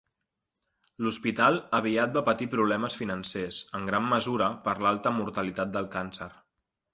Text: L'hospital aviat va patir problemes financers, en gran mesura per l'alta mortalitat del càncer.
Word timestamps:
L'hospital 1.07 1.59
aviat 1.79 2.15
va 2.15 2.23
patir 2.29 2.47
problemes 2.53 2.95
financers, 3.01 3.59
en 3.81 3.85
gran 3.91 4.09
mesura 4.15 4.49
per 4.65 4.75
l'alta 4.87 5.13
mortalitat 5.19 5.77
del 5.77 5.93
càncer. 5.99 6.31